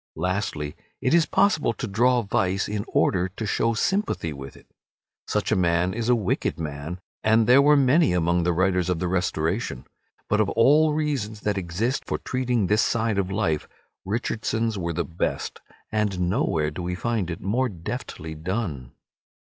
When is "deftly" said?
17.69-18.33